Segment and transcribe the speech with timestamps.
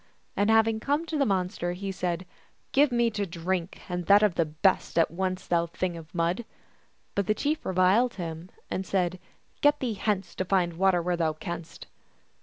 [0.35, 2.25] And having come to the mon ster, he said,"
[2.71, 6.43] Give me to drink, and that of the best, at once, thou Thing of Mud!"
[7.13, 9.19] But the chief reviled him, and said,"
[9.61, 11.85] Get thee hence, to find water where thou canst."